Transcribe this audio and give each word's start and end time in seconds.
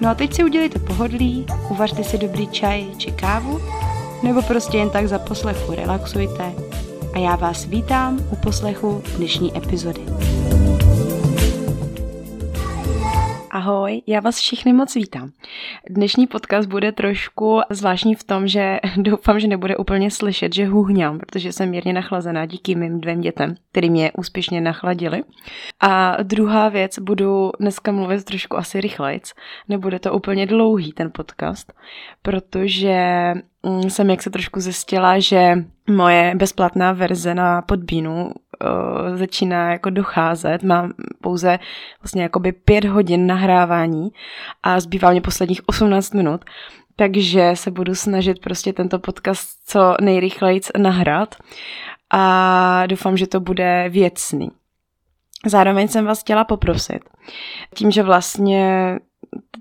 No 0.00 0.10
a 0.10 0.14
teď 0.14 0.34
si 0.34 0.44
udělejte 0.44 0.78
pohodlí, 0.78 1.46
uvařte 1.68 2.04
si 2.04 2.18
dobrý 2.18 2.48
čaj 2.48 2.86
či 2.96 3.12
kávu, 3.12 3.60
nebo 4.22 4.42
prostě 4.42 4.78
jen 4.78 4.90
tak 4.90 5.08
za 5.08 5.18
poslechu 5.18 5.74
relaxujte 5.74 6.52
a 7.14 7.18
já 7.18 7.36
vás 7.36 7.64
vítám 7.64 8.18
u 8.30 8.36
poslechu 8.36 9.02
dnešní 9.16 9.56
epizody. 9.56 10.00
Ahoj, 13.66 14.02
já 14.06 14.20
vás 14.20 14.38
všichni 14.38 14.72
moc 14.72 14.94
vítám. 14.94 15.30
Dnešní 15.90 16.26
podcast 16.26 16.68
bude 16.68 16.92
trošku 16.92 17.60
zvláštní 17.70 18.14
v 18.14 18.24
tom, 18.24 18.48
že 18.48 18.78
doufám, 18.96 19.40
že 19.40 19.48
nebude 19.48 19.76
úplně 19.76 20.10
slyšet, 20.10 20.54
že 20.54 20.66
huhňám, 20.66 21.18
protože 21.18 21.52
jsem 21.52 21.70
mírně 21.70 21.92
nachlazená 21.92 22.46
díky 22.46 22.74
mým 22.74 23.00
dvěm 23.00 23.20
dětem, 23.20 23.54
který 23.70 23.90
mě 23.90 24.12
úspěšně 24.12 24.60
nachladili. 24.60 25.22
A 25.80 26.22
druhá 26.22 26.68
věc, 26.68 26.98
budu 26.98 27.50
dneska 27.60 27.92
mluvit 27.92 28.24
trošku 28.24 28.56
asi 28.56 28.80
rychlejc, 28.80 29.32
nebude 29.68 29.98
to 29.98 30.12
úplně 30.12 30.46
dlouhý 30.46 30.92
ten 30.92 31.10
podcast, 31.14 31.72
protože 32.22 33.32
mm, 33.62 33.90
jsem 33.90 34.10
jak 34.10 34.22
se 34.22 34.30
trošku 34.30 34.60
zjistila, 34.60 35.18
že 35.18 35.54
moje 35.90 36.34
bezplatná 36.34 36.92
verze 36.92 37.34
na 37.34 37.62
podbínu 37.62 38.30
uh, 38.60 39.16
začíná 39.16 39.72
jako 39.72 39.90
docházet. 39.90 40.62
Mám 40.62 40.92
pouze 41.20 41.58
vlastně 42.02 42.22
jakoby 42.22 42.52
pět 42.52 42.84
hodin 42.84 43.26
nahrávání 43.26 44.08
a 44.62 44.80
zbývá 44.80 45.10
mě 45.10 45.20
posledních 45.20 45.68
18 45.68 46.14
minut. 46.14 46.44
Takže 46.96 47.50
se 47.54 47.70
budu 47.70 47.94
snažit 47.94 48.40
prostě 48.40 48.72
tento 48.72 48.98
podcast 48.98 49.48
co 49.66 49.94
nejrychleji 50.00 50.60
nahrát 50.78 51.34
a 52.10 52.86
doufám, 52.86 53.16
že 53.16 53.26
to 53.26 53.40
bude 53.40 53.88
věcný. 53.88 54.50
Zároveň 55.46 55.88
jsem 55.88 56.04
vás 56.04 56.20
chtěla 56.20 56.44
poprosit, 56.44 57.00
tím, 57.74 57.90
že 57.90 58.02
vlastně 58.02 58.98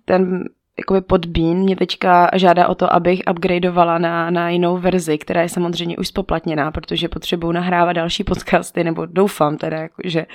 ten 0.06 0.44
jakoby 0.84 1.02
podbín 1.02 1.58
mě 1.58 1.76
teďka 1.76 2.30
žádá 2.36 2.68
o 2.68 2.76
to, 2.76 2.94
abych 2.94 3.22
upgradeovala 3.32 3.98
na, 3.98 4.30
na 4.30 4.50
jinou 4.50 4.78
verzi, 4.78 5.18
která 5.18 5.42
je 5.42 5.50
samozřejmě 5.50 5.98
už 5.98 6.08
spoplatněná, 6.08 6.72
protože 6.72 7.08
potřebuju 7.08 7.52
nahrávat 7.52 7.96
další 7.96 8.24
podcasty, 8.24 8.84
nebo 8.84 9.06
doufám 9.06 9.58
teda, 9.58 9.78
jako, 9.78 10.02
že, 10.06 10.26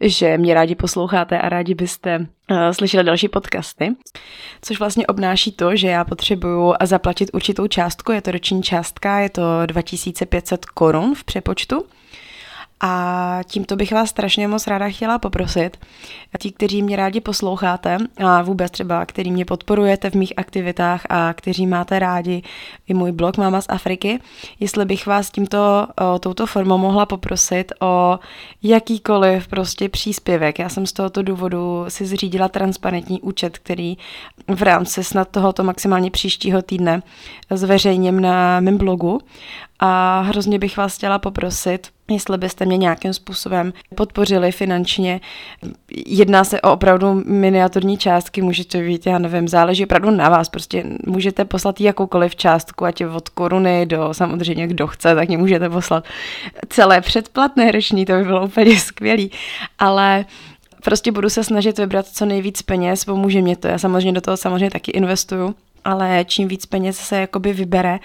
že 0.00 0.38
mě 0.38 0.54
rádi 0.54 0.74
posloucháte 0.74 1.38
a 1.38 1.48
rádi 1.48 1.74
byste 1.74 2.18
uh, 2.18 2.56
slyšeli 2.70 3.04
další 3.04 3.28
podcasty, 3.28 3.94
což 4.62 4.78
vlastně 4.78 5.06
obnáší 5.06 5.52
to, 5.52 5.76
že 5.76 5.88
já 5.88 6.04
potřebuju 6.04 6.74
zaplatit 6.82 7.30
určitou 7.32 7.66
částku, 7.66 8.12
je 8.12 8.22
to 8.22 8.30
roční 8.30 8.62
částka, 8.62 9.18
je 9.18 9.28
to 9.28 9.42
2500 9.66 10.66
korun 10.66 11.14
v 11.14 11.24
přepočtu, 11.24 11.84
a 12.80 13.40
tímto 13.46 13.76
bych 13.76 13.92
vás 13.92 14.08
strašně 14.08 14.48
moc 14.48 14.66
ráda 14.66 14.88
chtěla 14.88 15.18
poprosit, 15.18 15.76
ti, 16.38 16.52
kteří 16.52 16.82
mě 16.82 16.96
rádi 16.96 17.20
posloucháte 17.20 17.98
a 18.24 18.42
vůbec 18.42 18.70
třeba, 18.70 19.06
který 19.06 19.30
mě 19.32 19.44
podporujete 19.44 20.10
v 20.10 20.14
mých 20.14 20.32
aktivitách 20.36 21.06
a 21.08 21.32
kteří 21.32 21.66
máte 21.66 21.98
rádi 21.98 22.42
i 22.88 22.94
můj 22.94 23.12
blog 23.12 23.36
Mama 23.36 23.60
z 23.60 23.66
Afriky, 23.68 24.20
jestli 24.60 24.84
bych 24.84 25.06
vás 25.06 25.30
tímto, 25.30 25.86
o, 26.14 26.18
touto 26.18 26.46
formou 26.46 26.78
mohla 26.78 27.06
poprosit 27.06 27.72
o 27.80 28.18
jakýkoliv 28.62 29.48
prostě 29.48 29.88
příspěvek. 29.88 30.58
Já 30.58 30.68
jsem 30.68 30.86
z 30.86 30.92
tohoto 30.92 31.22
důvodu 31.22 31.84
si 31.88 32.06
zřídila 32.06 32.48
transparentní 32.48 33.20
účet, 33.20 33.58
který 33.58 33.96
v 34.48 34.62
rámci 34.62 35.04
snad 35.04 35.28
tohoto 35.28 35.64
maximálně 35.64 36.10
příštího 36.10 36.62
týdne 36.62 37.02
zveřejním 37.50 38.20
na 38.20 38.60
mém 38.60 38.78
blogu 38.78 39.20
a 39.86 40.20
hrozně 40.20 40.58
bych 40.58 40.76
vás 40.76 40.96
chtěla 40.96 41.18
poprosit, 41.18 41.88
jestli 42.10 42.38
byste 42.38 42.66
mě 42.66 42.76
nějakým 42.76 43.12
způsobem 43.12 43.72
podpořili 43.94 44.52
finančně. 44.52 45.20
Jedná 46.06 46.44
se 46.44 46.60
o 46.60 46.72
opravdu 46.72 47.22
miniaturní 47.26 47.98
částky, 47.98 48.42
můžete 48.42 48.82
být, 48.82 49.06
já 49.06 49.18
nevím, 49.18 49.48
záleží 49.48 49.84
opravdu 49.84 50.10
na 50.10 50.28
vás, 50.28 50.48
prostě 50.48 50.84
můžete 51.06 51.44
poslat 51.44 51.80
jakoukoliv 51.80 52.36
částku, 52.36 52.84
ať 52.84 53.00
je 53.00 53.08
od 53.08 53.28
koruny 53.28 53.86
do 53.86 54.14
samozřejmě 54.14 54.66
kdo 54.66 54.86
chce, 54.86 55.14
tak 55.14 55.28
mě 55.28 55.38
můžete 55.38 55.70
poslat 55.70 56.04
celé 56.68 57.00
předplatné 57.00 57.72
roční, 57.72 58.04
to 58.04 58.12
by 58.12 58.24
bylo 58.24 58.44
úplně 58.44 58.80
skvělý, 58.80 59.30
ale 59.78 60.24
prostě 60.84 61.12
budu 61.12 61.28
se 61.28 61.44
snažit 61.44 61.78
vybrat 61.78 62.06
co 62.06 62.26
nejvíc 62.26 62.62
peněz, 62.62 63.04
pomůže 63.04 63.42
mě 63.42 63.56
to, 63.56 63.68
já 63.68 63.78
samozřejmě 63.78 64.12
do 64.12 64.20
toho 64.20 64.36
samozřejmě 64.36 64.70
taky 64.70 64.90
investuju, 64.90 65.54
ale 65.84 66.24
čím 66.28 66.48
víc 66.48 66.66
peněz 66.66 66.96
se 66.96 67.16
jakoby 67.16 67.52
vybere, 67.52 67.98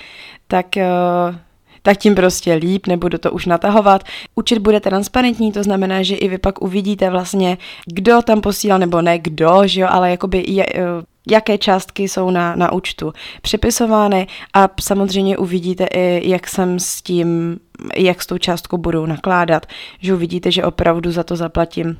tak 0.47 0.65
uh, 0.77 1.35
tak 1.81 1.97
tím 1.97 2.15
prostě 2.15 2.53
líp, 2.53 2.87
nebudu 2.87 3.17
to 3.17 3.31
už 3.31 3.45
natahovat. 3.45 4.03
Účet 4.35 4.59
bude 4.59 4.79
transparentní, 4.79 5.51
to 5.51 5.63
znamená, 5.63 6.03
že 6.03 6.15
i 6.15 6.27
vy 6.27 6.37
pak 6.37 6.61
uvidíte 6.61 7.09
vlastně, 7.09 7.57
kdo 7.85 8.21
tam 8.21 8.41
posílal, 8.41 8.79
nebo 8.79 9.01
ne 9.01 9.19
kdo, 9.19 9.61
že 9.65 9.81
jo, 9.81 9.87
ale 9.91 10.11
jakoby 10.11 10.45
je, 10.47 10.65
eh, 10.75 10.81
jaké 11.29 11.57
částky 11.57 12.03
jsou 12.03 12.31
na, 12.31 12.55
na 12.55 12.71
účtu 12.71 13.13
přepisovány 13.41 14.27
a 14.53 14.69
samozřejmě 14.81 15.37
uvidíte 15.37 15.87
i, 15.93 16.29
jak 16.29 16.47
jsem 16.47 16.79
s 16.79 17.01
tím, 17.01 17.59
jak 17.95 18.21
s 18.21 18.27
tou 18.27 18.37
částkou 18.37 18.77
budu 18.77 19.05
nakládat, 19.05 19.65
že 20.01 20.13
uvidíte, 20.13 20.51
že 20.51 20.63
opravdu 20.63 21.11
za 21.11 21.23
to 21.23 21.35
zaplatím 21.35 21.97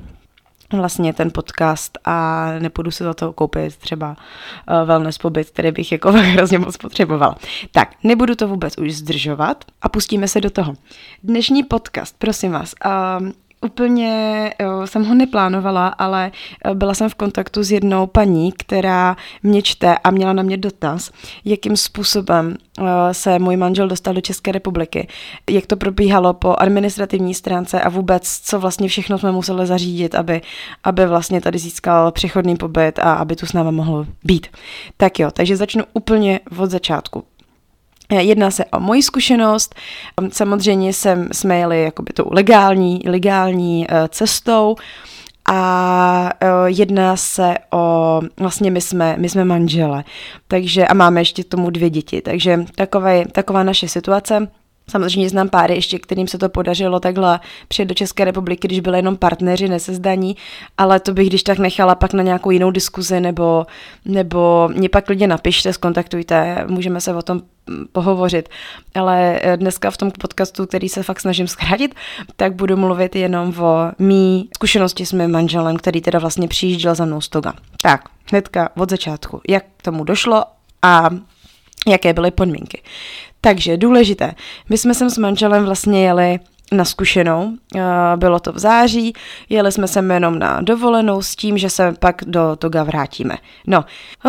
vlastně 0.72 1.12
ten 1.12 1.30
podcast 1.30 1.98
a 2.04 2.46
nepůjdu 2.58 2.90
si 2.90 3.04
za 3.04 3.14
to 3.14 3.32
koupit 3.32 3.76
třeba 3.76 4.08
uh, 4.10 4.88
wellness 4.88 5.18
pobyt, 5.18 5.50
který 5.50 5.72
bych 5.72 5.92
jako 5.92 6.12
hrozně 6.12 6.58
moc 6.58 6.76
potřebovala. 6.76 7.36
Tak, 7.72 7.88
nebudu 8.04 8.34
to 8.34 8.48
vůbec 8.48 8.78
už 8.78 8.94
zdržovat 8.94 9.64
a 9.82 9.88
pustíme 9.88 10.28
se 10.28 10.40
do 10.40 10.50
toho. 10.50 10.74
Dnešní 11.22 11.62
podcast, 11.62 12.14
prosím 12.18 12.52
vás, 12.52 12.74
uh, 12.86 13.28
úplně 13.60 14.54
jo, 14.60 14.86
jsem 14.86 15.04
ho 15.04 15.14
neplánovala, 15.14 15.88
ale 15.88 16.32
eh, 16.64 16.74
byla 16.74 16.94
jsem 16.94 17.08
v 17.08 17.14
kontaktu 17.14 17.62
s 17.62 17.72
jednou 17.72 18.06
paní, 18.06 18.52
která 18.52 19.16
mě 19.42 19.62
čte 19.62 19.98
a 19.98 20.10
měla 20.10 20.32
na 20.32 20.42
mě 20.42 20.56
dotaz, 20.56 21.10
jakým 21.44 21.76
způsobem 21.76 22.56
eh, 22.78 22.84
se 23.14 23.38
můj 23.38 23.56
manžel 23.56 23.88
dostal 23.88 24.14
do 24.14 24.20
České 24.20 24.52
republiky, 24.52 25.08
jak 25.50 25.66
to 25.66 25.76
probíhalo 25.76 26.32
po 26.34 26.54
administrativní 26.58 27.34
stránce 27.34 27.80
a 27.80 27.88
vůbec, 27.88 28.40
co 28.44 28.60
vlastně 28.60 28.88
všechno 28.88 29.18
jsme 29.18 29.32
museli 29.32 29.66
zařídit, 29.66 30.14
aby, 30.14 30.40
aby 30.84 31.06
vlastně 31.06 31.40
tady 31.40 31.58
získal 31.58 32.12
přechodný 32.12 32.56
pobyt 32.56 32.98
a 32.98 33.12
aby 33.14 33.36
tu 33.36 33.46
s 33.46 33.52
náma 33.52 33.70
mohl 33.70 34.06
být. 34.24 34.46
Tak 34.96 35.18
jo, 35.18 35.30
takže 35.30 35.56
začnu 35.56 35.84
úplně 35.92 36.40
od 36.58 36.70
začátku. 36.70 37.24
Jedná 38.10 38.50
se 38.50 38.64
o 38.64 38.80
moji 38.80 39.02
zkušenost. 39.02 39.74
Samozřejmě 40.32 40.92
jsem, 40.92 41.28
jsme 41.32 41.58
jeli 41.58 41.82
jakoby 41.82 42.12
tou 42.12 42.24
legální, 42.30 43.00
legální 43.06 43.86
eh, 43.88 44.08
cestou 44.08 44.76
a 45.48 46.30
eh, 46.40 46.46
jedná 46.66 47.16
se 47.16 47.54
o, 47.72 48.20
vlastně 48.36 48.70
my 48.70 48.80
jsme, 48.80 49.14
my 49.18 49.28
jsme 49.28 49.44
manžele, 49.44 50.04
takže 50.48 50.86
a 50.86 50.94
máme 50.94 51.20
ještě 51.20 51.44
tomu 51.44 51.70
dvě 51.70 51.90
děti, 51.90 52.20
takže 52.20 52.64
takové, 52.74 53.24
taková 53.32 53.62
naše 53.62 53.88
situace. 53.88 54.48
Samozřejmě 54.90 55.28
znám 55.28 55.48
páry 55.48 55.74
ještě, 55.74 55.98
kterým 55.98 56.28
se 56.28 56.38
to 56.38 56.48
podařilo 56.48 57.00
takhle 57.00 57.40
přijet 57.68 57.88
do 57.88 57.94
České 57.94 58.24
republiky, 58.24 58.68
když 58.68 58.80
byly 58.80 58.98
jenom 58.98 59.16
partneři, 59.16 59.68
nesezdaní, 59.68 60.36
ale 60.78 61.00
to 61.00 61.12
bych 61.12 61.28
když 61.28 61.42
tak 61.42 61.58
nechala 61.58 61.94
pak 61.94 62.12
na 62.12 62.22
nějakou 62.22 62.50
jinou 62.50 62.70
diskuzi, 62.70 63.20
nebo, 63.20 63.66
nebo 64.04 64.68
mě 64.68 64.88
pak 64.88 65.08
lidi 65.08 65.26
napište, 65.26 65.72
skontaktujte, 65.72 66.64
můžeme 66.68 67.00
se 67.00 67.14
o 67.14 67.22
tom 67.22 67.42
pohovořit. 67.92 68.48
Ale 68.94 69.40
eh, 69.42 69.56
dneska 69.56 69.90
v 69.90 69.96
tom 69.96 70.10
podcastu, 70.10 70.66
který 70.66 70.88
se 70.88 71.02
fakt 71.02 71.20
snažím 71.20 71.48
zkrátit, 71.48 71.94
tak 72.36 72.54
budu 72.54 72.76
mluvit 72.76 73.16
jenom 73.16 73.54
o 73.60 73.92
mý 73.98 74.48
zkušenosti 74.56 75.06
s 75.06 75.12
mým 75.12 75.30
manželem, 75.30 75.76
který 75.76 76.00
teda 76.00 76.18
vlastně 76.18 76.48
přijížděl 76.48 76.94
za 76.94 77.04
mnou 77.04 77.20
z 77.20 77.28
Toga. 77.28 77.54
Tak, 77.82 78.08
hnedka 78.30 78.70
od 78.76 78.90
začátku, 78.90 79.40
jak 79.48 79.64
k 79.76 79.82
tomu 79.82 80.04
došlo 80.04 80.44
a 80.82 81.10
jaké 81.88 82.12
byly 82.12 82.30
podmínky. 82.30 82.82
Takže 83.40 83.76
důležité, 83.76 84.34
my 84.68 84.78
jsme 84.78 84.94
sem 84.94 85.10
s 85.10 85.18
manželem 85.18 85.64
vlastně 85.64 86.04
jeli 86.04 86.38
na 86.72 86.84
zkušenou. 86.84 87.52
Bylo 88.16 88.40
to 88.40 88.52
v 88.52 88.58
září, 88.58 89.12
jeli 89.48 89.72
jsme 89.72 89.88
se 89.88 90.04
jenom 90.12 90.38
na 90.38 90.60
dovolenou 90.60 91.22
s 91.22 91.36
tím, 91.36 91.58
že 91.58 91.70
se 91.70 91.94
pak 91.98 92.22
do 92.26 92.56
Toga 92.58 92.82
vrátíme. 92.82 93.36
No, 93.66 93.84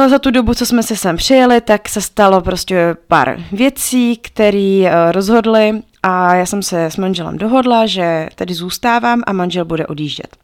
za 0.10 0.20
tu 0.20 0.32
dobu, 0.32 0.54
co 0.54 0.66
jsme 0.66 0.84
se 0.84 0.96
sem 0.96 1.18
přijeli, 1.18 1.62
tak 1.62 1.90
se 1.90 2.02
stalo 2.02 2.42
prostě 2.42 2.96
pár 3.08 3.40
věcí, 3.52 4.18
které 4.18 4.84
eh, 4.86 5.12
rozhodly 5.12 5.82
a 6.04 6.36
já 6.36 6.46
jsem 6.46 6.64
se 6.64 6.86
s 6.86 6.98
manželem 6.98 7.38
dohodla, 7.38 7.86
že 7.86 8.30
tady 8.36 8.54
zůstávám 8.54 9.24
a 9.28 9.34
manžel 9.34 9.66
bude 9.66 9.88
odjíždět. 9.88 10.38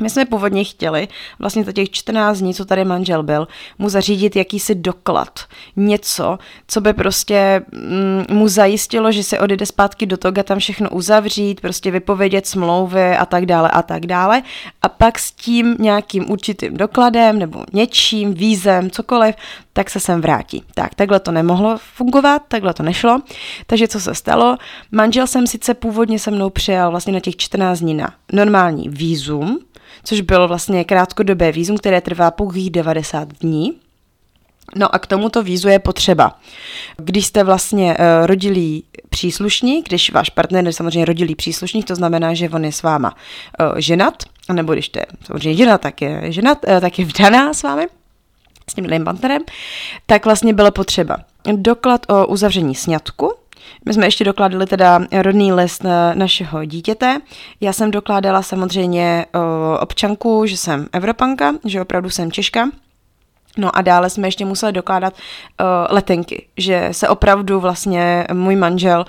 My 0.00 0.10
jsme 0.10 0.24
původně 0.24 0.64
chtěli, 0.64 1.08
vlastně 1.38 1.64
za 1.64 1.72
těch 1.72 1.90
14 1.90 2.38
dní, 2.38 2.54
co 2.54 2.64
tady 2.64 2.84
manžel 2.84 3.22
byl, 3.22 3.48
mu 3.78 3.88
zařídit 3.88 4.36
jakýsi 4.36 4.74
doklad. 4.74 5.40
Něco, 5.76 6.38
co 6.68 6.80
by 6.80 6.92
prostě 6.92 7.62
mm, 7.72 8.24
mu 8.36 8.48
zajistilo, 8.48 9.12
že 9.12 9.22
se 9.22 9.38
odjede 9.38 9.66
zpátky 9.66 10.06
do 10.06 10.16
Toga, 10.16 10.42
tam 10.42 10.58
všechno 10.58 10.90
uzavřít, 10.90 11.60
prostě 11.60 11.90
vypovědět 11.90 12.46
smlouvy 12.46 13.16
a 13.16 13.26
tak 13.26 13.46
dále 13.46 13.70
a 13.70 13.82
tak 13.82 14.06
dále. 14.06 14.42
A 14.82 14.88
pak 14.88 15.18
s 15.18 15.32
tím 15.32 15.76
nějakým 15.78 16.30
určitým 16.30 16.76
dokladem 16.76 17.38
nebo 17.38 17.64
něčím, 17.72 18.34
vízem, 18.34 18.90
cokoliv, 18.90 19.34
tak 19.72 19.90
se 19.90 20.00
sem 20.00 20.20
vrátí. 20.20 20.62
Tak, 20.74 20.94
takhle 20.94 21.20
to 21.20 21.32
nemohlo 21.32 21.78
fungovat, 21.94 22.42
takhle 22.48 22.74
to 22.74 22.82
nešlo. 22.82 23.20
Takže 23.66 23.88
co 23.88 24.00
se 24.00 24.14
stalo? 24.14 24.56
Manžel 24.92 25.26
jsem 25.26 25.46
sice 25.46 25.74
původně 25.74 26.18
se 26.18 26.30
mnou 26.30 26.50
přijal 26.50 26.90
vlastně 26.90 27.12
na 27.12 27.20
těch 27.20 27.36
14 27.36 27.78
dní 27.78 27.94
na 27.94 28.14
normální 28.32 28.88
vízum, 28.88 29.58
což 30.04 30.20
bylo 30.20 30.48
vlastně 30.48 30.84
krátkodobé 30.84 31.52
vízum, 31.52 31.78
které 31.78 32.00
trvá 32.00 32.30
pouhých 32.30 32.70
90 32.70 33.28
dní. 33.28 33.72
No 34.76 34.94
a 34.94 34.98
k 34.98 35.06
tomuto 35.06 35.42
vízu 35.42 35.68
je 35.68 35.78
potřeba, 35.78 36.38
když 36.96 37.26
jste 37.26 37.44
vlastně 37.44 37.96
uh, 37.98 38.26
rodilý 38.26 38.84
příslušník, 39.08 39.88
když 39.88 40.12
váš 40.12 40.30
partner 40.30 40.66
je 40.66 40.72
samozřejmě 40.72 41.04
rodilý 41.04 41.34
příslušník, 41.34 41.86
to 41.86 41.94
znamená, 41.94 42.34
že 42.34 42.50
on 42.50 42.64
je 42.64 42.72
s 42.72 42.82
váma 42.82 43.14
uh, 43.60 43.78
ženat, 43.78 44.22
nebo 44.52 44.72
když 44.72 44.86
jste 44.86 45.04
samozřejmě 45.24 45.54
ženat, 45.54 45.80
tak 45.80 46.02
je 46.02 46.22
ženat, 46.28 46.58
uh, 46.68 46.80
tak 46.80 46.98
je 46.98 47.04
vdaná 47.04 47.54
s 47.54 47.62
vámi, 47.62 47.86
s 48.70 48.74
tím 48.74 49.04
partnerem, 49.04 49.42
tak 50.06 50.24
vlastně 50.24 50.52
bylo 50.52 50.70
potřeba 50.70 51.16
doklad 51.52 52.06
o 52.08 52.26
uzavření 52.26 52.74
sňatku, 52.74 53.32
my 53.86 53.94
jsme 53.94 54.06
ještě 54.06 54.24
dokládali 54.24 54.66
teda 54.66 55.00
rodný 55.12 55.52
list 55.52 55.84
našeho 56.14 56.64
dítěte. 56.64 57.20
Já 57.60 57.72
jsem 57.72 57.90
dokládala 57.90 58.42
samozřejmě 58.42 59.26
občanku, 59.80 60.46
že 60.46 60.56
jsem 60.56 60.86
Evropanka, 60.92 61.52
že 61.64 61.80
opravdu 61.82 62.10
jsem 62.10 62.32
Češka. 62.32 62.68
No 63.56 63.76
a 63.76 63.82
dále 63.82 64.10
jsme 64.10 64.28
ještě 64.28 64.44
museli 64.44 64.72
dokládat 64.72 65.14
uh, 65.14 65.66
letenky, 65.94 66.46
že 66.56 66.88
se 66.92 67.08
opravdu 67.08 67.60
vlastně 67.60 68.26
můj 68.32 68.56
manžel 68.56 69.06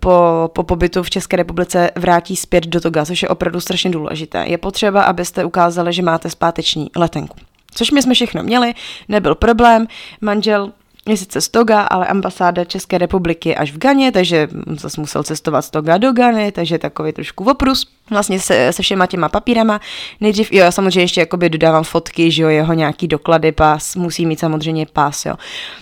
po, 0.00 0.50
po 0.54 0.62
pobytu 0.62 1.02
v 1.02 1.10
České 1.10 1.36
republice 1.36 1.90
vrátí 1.96 2.36
zpět 2.36 2.66
do 2.66 2.80
Toga, 2.80 3.04
což 3.04 3.22
je 3.22 3.28
opravdu 3.28 3.60
strašně 3.60 3.90
důležité. 3.90 4.44
Je 4.46 4.58
potřeba, 4.58 5.02
abyste 5.02 5.44
ukázali, 5.44 5.92
že 5.92 6.02
máte 6.02 6.30
zpáteční 6.30 6.90
letenku. 6.96 7.36
Což 7.74 7.90
my 7.90 8.02
jsme 8.02 8.14
všechno 8.14 8.42
měli, 8.42 8.74
nebyl 9.08 9.34
problém. 9.34 9.86
Manžel 10.20 10.72
je 11.08 11.16
sice 11.16 11.40
z 11.40 11.48
Toga, 11.48 11.80
ale 11.80 12.06
ambasáda 12.06 12.64
České 12.64 12.98
republiky 12.98 13.56
až 13.56 13.72
v 13.72 13.78
Ganě, 13.78 14.12
takže 14.12 14.48
zase 14.80 15.00
musel 15.00 15.22
cestovat 15.22 15.64
z 15.64 15.70
Toga 15.70 15.98
do 15.98 16.12
Gany, 16.12 16.52
takže 16.52 16.78
takový 16.78 17.12
trošku 17.12 17.44
oprus. 17.44 17.86
Vlastně 18.10 18.40
se, 18.40 18.72
se 18.72 18.82
všema 18.82 19.06
těma 19.06 19.28
papírama. 19.28 19.80
Nejdřív, 20.20 20.52
jo, 20.52 20.64
já 20.64 20.70
samozřejmě 20.70 21.00
ještě 21.00 21.20
jakoby 21.20 21.50
dodávám 21.50 21.84
fotky, 21.84 22.30
že 22.30 22.42
jo, 22.42 22.48
jeho 22.48 22.72
nějaký 22.72 23.08
doklady, 23.08 23.52
pás, 23.52 23.96
musí 23.96 24.26
mít 24.26 24.40
samozřejmě 24.40 24.86
pás, 24.92 25.26
jo. 25.26 25.34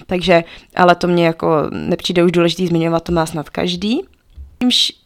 Takže, 0.06 0.44
ale 0.76 0.94
to 0.94 1.08
mě 1.08 1.26
jako 1.26 1.56
nepřijde 1.70 2.24
už 2.24 2.32
důležitý 2.32 2.66
zmiňovat, 2.66 3.02
to 3.02 3.12
má 3.12 3.26
snad 3.26 3.50
každý 3.50 4.00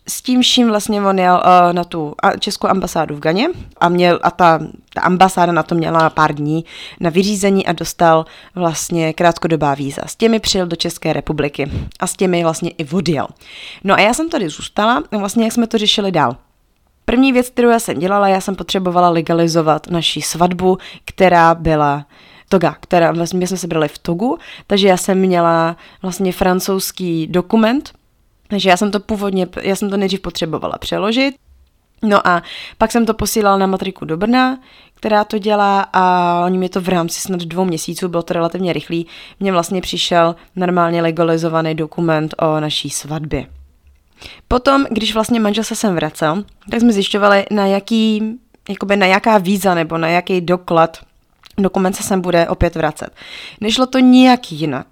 s 0.08 0.22
tím 0.22 0.42
vším 0.42 0.68
vlastně 0.68 1.02
on 1.02 1.18
jel 1.18 1.42
uh, 1.44 1.72
na 1.72 1.84
tu 1.84 2.14
českou 2.38 2.68
ambasádu 2.68 3.16
v 3.16 3.20
Ganě 3.20 3.48
a, 3.80 3.88
měl, 3.88 4.18
a 4.22 4.30
ta, 4.30 4.60
ta 4.94 5.00
ambasáda 5.00 5.52
na 5.52 5.62
to 5.62 5.74
měla 5.74 6.10
pár 6.10 6.34
dní 6.34 6.64
na 7.00 7.10
vyřízení 7.10 7.66
a 7.66 7.72
dostal 7.72 8.26
vlastně 8.54 9.12
krátkodobá 9.12 9.74
víza. 9.74 10.02
S 10.06 10.16
těmi 10.16 10.40
přijel 10.40 10.66
do 10.66 10.76
České 10.76 11.12
republiky 11.12 11.70
a 12.00 12.06
s 12.06 12.12
těmi 12.16 12.42
vlastně 12.42 12.70
i 12.70 12.88
odjel. 12.88 13.26
No 13.84 13.94
a 13.94 14.00
já 14.00 14.14
jsem 14.14 14.30
tady 14.30 14.48
zůstala 14.48 15.02
vlastně 15.10 15.44
jak 15.44 15.52
jsme 15.52 15.66
to 15.66 15.78
řešili 15.78 16.12
dál. 16.12 16.36
První 17.04 17.32
věc, 17.32 17.48
kterou 17.48 17.68
já 17.68 17.78
jsem 17.78 17.98
dělala, 17.98 18.28
já 18.28 18.40
jsem 18.40 18.56
potřebovala 18.56 19.08
legalizovat 19.08 19.86
naši 19.90 20.22
svatbu, 20.22 20.78
která 21.04 21.54
byla 21.54 22.06
Toga, 22.48 22.76
která 22.80 23.12
vlastně 23.12 23.46
jsme 23.46 23.56
se 23.56 23.66
brali 23.66 23.88
v 23.88 23.98
Togu, 23.98 24.38
takže 24.66 24.88
já 24.88 24.96
jsem 24.96 25.18
měla 25.18 25.76
vlastně 26.02 26.32
francouzský 26.32 27.26
dokument, 27.26 27.92
takže 28.48 28.70
já 28.70 28.76
jsem 28.76 28.90
to 28.90 29.00
původně, 29.00 29.46
já 29.62 29.76
jsem 29.76 29.90
to 29.90 29.96
nejdřív 29.96 30.20
potřebovala 30.20 30.78
přeložit, 30.78 31.34
No 32.02 32.28
a 32.28 32.42
pak 32.78 32.92
jsem 32.92 33.06
to 33.06 33.14
posílala 33.14 33.58
na 33.58 33.66
matriku 33.66 34.04
do 34.04 34.16
Brna, 34.16 34.58
která 34.94 35.24
to 35.24 35.38
dělá 35.38 35.80
a 35.92 36.42
oni 36.44 36.58
mi 36.58 36.68
to 36.68 36.80
v 36.80 36.88
rámci 36.88 37.20
snad 37.20 37.40
dvou 37.40 37.64
měsíců, 37.64 38.08
bylo 38.08 38.22
to 38.22 38.34
relativně 38.34 38.72
rychlý, 38.72 39.06
mně 39.40 39.52
vlastně 39.52 39.80
přišel 39.80 40.36
normálně 40.56 41.02
legalizovaný 41.02 41.74
dokument 41.74 42.34
o 42.38 42.60
naší 42.60 42.90
svatbě. 42.90 43.46
Potom, 44.48 44.86
když 44.90 45.14
vlastně 45.14 45.40
manžel 45.40 45.64
se 45.64 45.76
sem 45.76 45.94
vracel, 45.94 46.44
tak 46.70 46.80
jsme 46.80 46.92
zjišťovali, 46.92 47.46
na 47.50 47.66
jaký, 47.66 48.22
jakoby 48.68 48.96
na 48.96 49.06
jaká 49.06 49.38
víza 49.38 49.74
nebo 49.74 49.98
na 49.98 50.08
jaký 50.08 50.40
doklad 50.40 50.98
dokument 51.58 51.92
se 51.92 52.02
sem 52.02 52.20
bude 52.20 52.48
opět 52.48 52.74
vracet. 52.74 53.08
Nešlo 53.60 53.86
to 53.86 53.98
nijak 53.98 54.52
jinak 54.52 54.86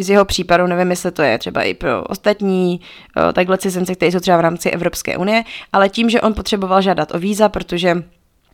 z 0.00 0.10
jeho 0.10 0.24
případu, 0.24 0.66
nevím, 0.66 0.90
jestli 0.90 1.10
to 1.10 1.22
je 1.22 1.38
třeba 1.38 1.62
i 1.62 1.74
pro 1.74 2.04
ostatní 2.04 2.80
takhle 3.32 3.58
cizence, 3.58 3.94
kteří 3.94 4.12
jsou 4.12 4.20
třeba 4.20 4.36
v 4.36 4.40
rámci 4.40 4.70
Evropské 4.70 5.16
unie, 5.16 5.44
ale 5.72 5.88
tím, 5.88 6.10
že 6.10 6.20
on 6.20 6.34
potřeboval 6.34 6.82
žádat 6.82 7.14
o 7.14 7.18
víza, 7.18 7.48
protože 7.48 8.02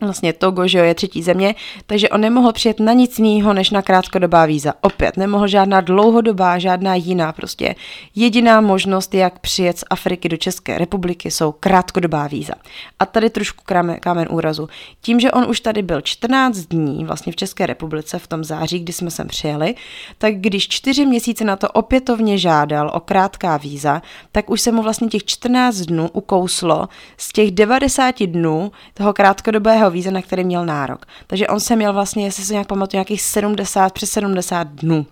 vlastně 0.07 0.33
Togo, 0.33 0.69
že 0.69 0.79
jo, 0.79 0.85
je 0.85 0.95
třetí 0.95 1.23
země, 1.23 1.55
takže 1.87 2.09
on 2.09 2.21
nemohl 2.21 2.53
přijet 2.53 2.81
na 2.81 2.93
nic 2.93 3.19
jiného 3.19 3.53
než 3.53 3.71
na 3.71 3.83
krátkodobá 3.83 4.47
víza. 4.47 4.73
Opět 4.81 5.17
nemohl 5.17 5.47
žádná 5.47 5.81
dlouhodobá, 5.81 6.59
žádná 6.59 6.95
jiná, 6.95 7.33
prostě 7.33 7.75
jediná 8.15 8.61
možnost, 8.61 9.15
jak 9.15 9.39
přijet 9.39 9.79
z 9.79 9.85
Afriky 9.91 10.29
do 10.29 10.37
České 10.37 10.79
republiky, 10.79 11.31
jsou 11.31 11.53
krátkodobá 11.53 12.27
víza. 12.27 12.55
A 12.99 13.07
tady 13.07 13.31
trošku 13.31 13.63
kámen, 13.67 13.97
kámen 14.01 14.29
úrazu. 14.31 14.69
Tím, 15.01 15.21
že 15.21 15.33
on 15.33 15.51
už 15.51 15.61
tady 15.61 15.83
byl 15.83 16.01
14 16.01 16.57
dní 16.59 17.05
vlastně 17.05 17.33
v 17.33 17.37
České 17.37 17.67
republice 17.67 18.19
v 18.19 18.27
tom 18.27 18.45
září, 18.45 18.79
kdy 18.79 18.93
jsme 18.93 19.11
sem 19.11 19.29
přijeli, 19.29 19.75
tak 20.19 20.35
když 20.35 20.69
čtyři 20.69 21.07
měsíce 21.07 21.45
na 21.45 21.57
to 21.57 21.69
opětovně 21.69 22.39
žádal 22.39 22.91
o 22.94 23.01
krátká 23.01 23.56
víza, 23.56 24.03
tak 24.32 24.51
už 24.51 24.61
se 24.61 24.73
mu 24.73 24.82
vlastně 24.82 25.09
těch 25.09 25.25
14 25.25 25.77
dnů 25.77 26.09
ukouslo 26.13 26.89
z 27.17 27.32
těch 27.32 27.51
90 27.51 28.23
dnů 28.27 28.73
toho 28.94 29.13
krátkodobého 29.13 29.91
víza, 29.93 30.11
na 30.11 30.22
který 30.22 30.44
měl 30.44 30.67
nárok. 30.67 31.06
Takže 31.27 31.46
on 31.46 31.61
se 31.61 31.77
měl 31.77 31.93
vlastně, 31.93 32.25
jestli 32.25 32.44
se 32.44 32.53
nějak 32.53 32.67
pamatuju, 32.67 32.99
nějakých 32.99 33.22
70, 33.22 33.93
přes 33.93 34.11
70 34.11 34.69
dnů. 34.69 35.06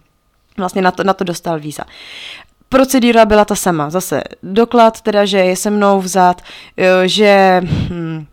Vlastně 0.59 0.83
na 0.83 0.91
to, 0.91 1.05
na 1.05 1.13
to 1.13 1.25
dostal 1.25 1.61
víza. 1.61 1.85
Procedura 2.69 3.25
byla 3.25 3.45
ta 3.45 3.55
sama. 3.55 3.91
Zase 3.91 4.23
doklad 4.43 5.01
teda, 5.01 5.25
že 5.25 5.39
je 5.39 5.57
se 5.57 5.71
mnou 5.71 6.01
vzat, 6.01 6.43
že 7.07 7.61
hm, 7.65 8.27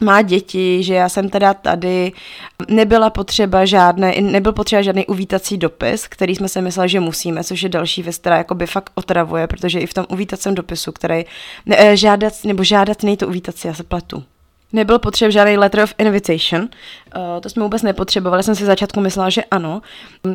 má 0.00 0.22
děti, 0.22 0.82
že 0.82 0.94
já 0.94 1.08
jsem 1.08 1.28
teda 1.28 1.54
tady, 1.54 2.12
nebyla 2.68 3.10
potřeba 3.10 3.64
žádné, 3.64 4.14
nebyl 4.20 4.52
potřeba 4.52 4.82
žádný 4.82 5.06
uvítací 5.06 5.58
dopis, 5.58 6.06
který 6.08 6.36
jsme 6.36 6.48
si 6.48 6.62
mysleli, 6.62 6.88
že 6.88 7.00
musíme, 7.00 7.44
což 7.44 7.62
je 7.62 7.68
další 7.68 8.02
věc, 8.02 8.18
která 8.18 8.36
jakoby 8.36 8.66
fakt 8.66 8.90
otravuje, 8.94 9.46
protože 9.46 9.80
i 9.80 9.86
v 9.86 9.94
tom 9.94 10.06
uvítacím 10.08 10.54
dopisu, 10.54 10.92
který 10.92 11.24
ne, 11.66 11.76
eh, 11.78 11.96
žádat, 11.96 12.32
nebo 12.44 12.64
žádat 12.64 13.02
nej 13.02 13.16
to 13.16 13.28
uvítací, 13.28 13.68
já 13.68 13.74
se 13.74 13.82
pletu 13.82 14.24
nebyl 14.74 14.98
potřeba 14.98 15.30
žádný 15.30 15.56
letter 15.56 15.80
of 15.80 15.94
invitation. 15.98 16.62
Uh, 16.62 17.40
to 17.40 17.48
jsme 17.48 17.62
vůbec 17.62 17.82
nepotřebovali, 17.82 18.42
jsem 18.42 18.54
si 18.54 18.64
začátku 18.64 19.00
myslela, 19.00 19.30
že 19.30 19.44
ano, 19.44 19.82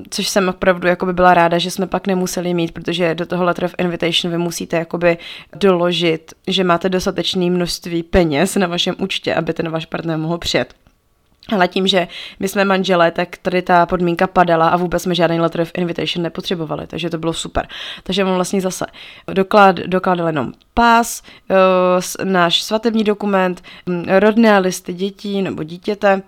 což 0.10 0.30
jsem 0.30 0.50
opravdu 0.50 0.88
jakoby 0.88 1.14
byla 1.14 1.34
ráda, 1.34 1.58
že 1.58 1.72
jsme 1.72 1.88
pak 1.88 2.08
nemuseli 2.08 2.54
mít, 2.54 2.72
protože 2.72 3.16
do 3.16 3.26
toho 3.26 3.44
letter 3.44 3.66
of 3.66 3.76
invitation 3.78 4.32
vy 4.32 4.38
musíte 4.38 4.78
jakoby 4.78 5.18
doložit, 5.56 6.34
že 6.48 6.64
máte 6.64 6.90
dostatečné 6.90 7.50
množství 7.50 8.04
peněz 8.04 8.56
na 8.56 8.68
vašem 8.68 8.96
účtě, 9.00 9.36
aby 9.36 9.54
ten 9.54 9.70
váš 9.70 9.86
partner 9.86 10.18
mohl 10.18 10.38
přijet. 10.38 10.74
Ale 11.52 11.68
tím, 11.68 11.88
že 11.88 12.08
my 12.40 12.48
jsme 12.48 12.66
manželé, 12.66 13.12
tak 13.12 13.38
tady 13.38 13.62
ta 13.62 13.86
podmínka 13.86 14.28
padala 14.28 14.70
a 14.70 14.78
vůbec 14.78 15.04
jsme 15.04 15.16
žádný 15.16 15.40
letter 15.40 15.62
of 15.62 15.72
invitation 15.78 16.24
nepotřebovali, 16.24 16.88
takže 16.88 17.10
to 17.10 17.18
bylo 17.18 17.34
super. 17.34 17.68
Takže 18.04 18.24
on 18.24 18.36
vlastně 18.36 18.62
zase 18.62 18.86
doklad, 19.34 19.76
dokládal 19.76 20.28
jenom 20.28 20.52
pás, 20.74 21.24
uh, 21.50 22.26
náš 22.26 22.62
svatební 22.62 23.04
dokument, 23.04 23.64
um, 23.86 24.06
rodné 24.08 24.60
listy 24.60 24.94
dětí 24.94 25.42
nebo 25.42 25.64
dítěte, 25.64 26.22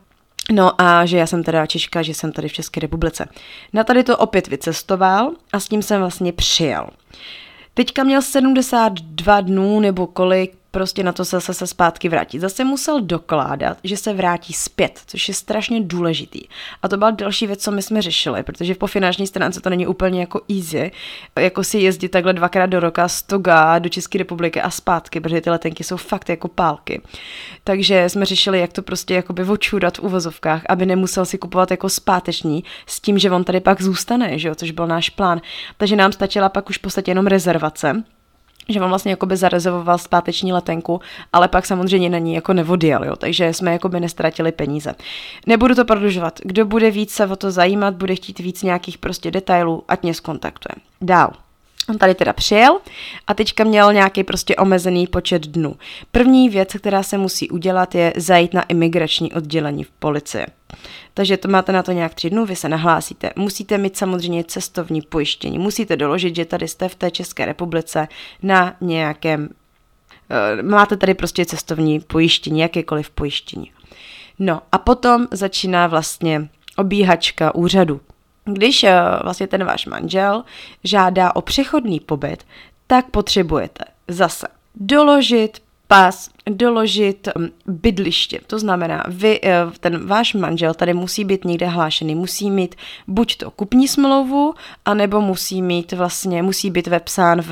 No 0.52 0.82
a 0.82 1.06
že 1.06 1.18
já 1.18 1.28
jsem 1.28 1.44
teda 1.44 1.66
Češka, 1.66 2.02
že 2.02 2.14
jsem 2.14 2.32
tady 2.32 2.48
v 2.48 2.54
České 2.54 2.80
republice. 2.80 3.28
Na 3.74 3.84
tady 3.84 4.04
to 4.04 4.18
opět 4.18 4.48
vycestoval 4.48 5.32
a 5.54 5.60
s 5.60 5.68
tím 5.68 5.82
jsem 5.82 6.00
vlastně 6.00 6.34
přijel. 6.34 6.88
Teďka 7.74 8.04
měl 8.04 8.22
72 8.22 9.42
dnů 9.42 9.80
nebo 9.80 10.08
kolik 10.08 10.61
prostě 10.72 11.04
na 11.04 11.12
to 11.12 11.24
zase 11.24 11.54
se 11.54 11.68
zpátky 11.68 12.10
vrátit. 12.10 12.40
Zase 12.40 12.64
musel 12.64 13.02
dokládat, 13.02 13.78
že 13.84 13.98
se 13.98 14.14
vrátí 14.14 14.54
zpět, 14.54 15.02
což 15.06 15.28
je 15.28 15.34
strašně 15.34 15.82
důležitý. 15.82 16.42
A 16.82 16.88
to 16.88 16.98
byla 16.98 17.12
další 17.12 17.48
věc, 17.48 17.64
co 17.64 17.72
my 17.72 17.82
jsme 17.82 18.02
řešili, 18.02 18.44
protože 18.44 18.76
po 18.76 18.88
finanční 18.88 19.28
stránce 19.28 19.62
to 19.62 19.70
není 19.70 19.88
úplně 19.88 20.20
jako 20.20 20.42
easy, 20.50 20.92
jako 21.40 21.64
si 21.64 21.78
jezdit 21.78 22.10
takhle 22.10 22.34
dvakrát 22.34 22.66
do 22.66 22.80
roka 22.80 23.08
z 23.08 23.22
Toga 23.24 23.80
do 23.80 23.90
České 23.90 24.18
republiky 24.18 24.62
a 24.62 24.70
zpátky, 24.70 25.20
protože 25.20 25.42
ty 25.42 25.50
letenky 25.50 25.84
jsou 25.84 25.98
fakt 25.98 26.30
jako 26.30 26.48
pálky. 26.48 27.02
Takže 27.64 28.10
jsme 28.10 28.26
řešili, 28.26 28.60
jak 28.60 28.74
to 28.74 28.82
prostě 28.82 29.14
jakoby 29.14 29.44
očurat 29.44 29.98
v 29.98 30.00
uvozovkách, 30.00 30.62
aby 30.70 30.86
nemusel 30.86 31.26
si 31.26 31.38
kupovat 31.38 31.72
jako 31.72 31.90
zpáteční 31.90 32.64
s 32.86 33.00
tím, 33.00 33.20
že 33.20 33.32
on 33.32 33.44
tady 33.44 33.60
pak 33.60 33.82
zůstane, 33.82 34.40
že 34.40 34.48
jo, 34.48 34.56
což 34.56 34.72
byl 34.72 34.88
náš 34.88 35.10
plán. 35.10 35.42
Takže 35.78 35.96
nám 35.96 36.12
stačila 36.12 36.50
pak 36.50 36.70
už 36.70 36.78
v 36.78 36.82
podstatě 36.82 37.12
jenom 37.12 37.28
rezervace 37.28 38.04
že 38.70 38.82
on 38.82 38.90
vlastně 38.90 39.12
jakoby 39.12 39.38
zarezervoval 39.38 39.98
zpáteční 39.98 40.54
letenku, 40.54 41.02
ale 41.34 41.48
pak 41.48 41.66
samozřejmě 41.66 42.10
na 42.10 42.18
ní 42.18 42.34
jako 42.34 42.54
nevodil, 42.54 43.04
jo, 43.04 43.16
takže 43.16 43.54
jsme 43.54 43.72
jakoby 43.72 44.00
nestratili 44.00 44.52
peníze. 44.52 44.96
Nebudu 45.48 45.76
to 45.76 45.86
prodlužovat. 45.86 46.40
Kdo 46.44 46.66
bude 46.66 46.92
víc 46.92 47.12
se 47.12 47.28
o 47.28 47.36
to 47.36 47.52
zajímat, 47.52 47.94
bude 47.94 48.16
chtít 48.16 48.40
víc 48.40 48.64
nějakých 48.64 48.98
prostě 48.98 49.32
detailů, 49.32 49.84
ať 49.88 50.04
mě 50.04 50.14
skontaktuje. 50.14 50.76
Dál. 51.02 51.34
On 51.90 51.98
tady 51.98 52.16
teda 52.16 52.34
přijel 52.34 52.80
a 53.28 53.34
teďka 53.34 53.64
měl 53.64 53.94
nějaký 53.94 54.24
prostě 54.24 54.56
omezený 54.56 55.08
počet 55.08 55.48
dnů. 55.48 55.76
První 56.12 56.50
věc, 56.50 56.74
která 56.74 57.04
se 57.04 57.18
musí 57.18 57.50
udělat, 57.50 57.96
je 57.96 58.14
zajít 58.18 58.54
na 58.54 58.62
imigrační 58.62 59.34
oddělení 59.34 59.84
v 59.84 59.92
policii. 59.92 60.46
Takže 61.14 61.38
to 61.38 61.48
máte 61.48 61.72
na 61.72 61.84
to 61.84 61.92
nějak 61.92 62.14
tři 62.14 62.30
dnů, 62.30 62.46
vy 62.46 62.56
se 62.56 62.70
nahlásíte. 62.70 63.32
Musíte 63.36 63.78
mít 63.78 63.98
samozřejmě 63.98 64.44
cestovní 64.44 65.02
pojištění. 65.02 65.60
Musíte 65.60 65.96
doložit, 65.98 66.36
že 66.36 66.46
tady 66.46 66.68
jste 66.68 66.90
v 66.90 66.96
té 66.96 67.12
České 67.12 67.46
republice 67.46 68.08
na 68.44 68.76
nějakém... 68.82 69.50
Uh, 70.62 70.70
máte 70.70 70.98
tady 70.98 71.14
prostě 71.14 71.46
cestovní 71.46 72.00
pojištění, 72.00 72.60
jakékoliv 72.60 73.10
pojištění. 73.10 73.72
No 74.40 74.62
a 74.72 74.78
potom 74.78 75.28
začíná 75.32 75.88
vlastně 75.88 76.50
obíhačka 76.78 77.56
úřadu. 77.56 78.02
Když 78.46 78.84
uh, 78.84 78.90
vlastně 79.24 79.48
ten 79.48 79.64
váš 79.64 79.86
manžel 79.86 80.44
žádá 80.84 81.36
o 81.36 81.42
přechodný 81.42 82.00
pobyt, 82.00 82.44
tak 82.88 83.06
potřebujete 83.10 83.84
zase 84.08 84.48
doložit 84.76 85.62
pas, 85.92 86.30
doložit 86.50 87.28
mm, 87.38 87.50
bydliště. 87.68 88.40
To 88.48 88.60
znamená, 88.60 89.04
vy, 89.08 89.40
eh, 89.44 89.52
ten 89.80 90.08
váš 90.08 90.34
manžel 90.34 90.74
tady 90.74 90.94
musí 90.94 91.26
být 91.26 91.46
někde 91.46 91.68
hlášený, 91.68 92.16
musí 92.16 92.52
mít 92.52 92.76
buď 93.08 93.38
to 93.38 93.52
kupní 93.52 93.88
smlouvu, 93.88 94.54
anebo 94.86 95.22
musí 95.22 95.62
mít 95.62 95.92
vlastně, 95.92 96.44
musí 96.44 96.70
být 96.70 96.88
vepsán 96.88 97.42
v, 97.42 97.52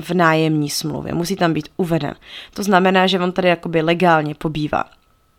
v 0.00 0.10
nájemní 0.10 0.70
smlouvě, 0.70 1.14
musí 1.14 1.36
tam 1.36 1.52
být 1.52 1.68
uveden. 1.76 2.14
To 2.54 2.62
znamená, 2.62 3.06
že 3.06 3.20
on 3.20 3.32
tady 3.32 3.48
jakoby 3.48 3.82
legálně 3.82 4.34
pobývá. 4.34 4.84